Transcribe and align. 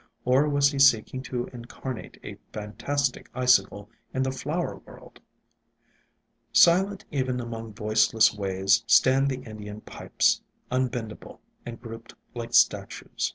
Or 0.25 0.49
was 0.49 0.71
he 0.71 0.79
seeking 0.79 1.21
to 1.29 1.45
incarnate 1.53 2.19
a 2.23 2.39
fantastic 2.51 3.29
icicle 3.35 3.87
in 4.15 4.23
the 4.23 4.31
flower 4.31 4.77
world? 4.77 5.19
Silent 6.51 7.05
even 7.11 7.39
among 7.39 7.73
voiceless 7.73 8.33
ways 8.33 8.83
stand 8.87 9.29
the 9.29 9.43
Indian 9.43 9.81
Pipes, 9.81 10.41
unbendable, 10.71 11.39
and 11.67 11.79
grouped 11.79 12.15
like 12.33 12.55
statues. 12.55 13.29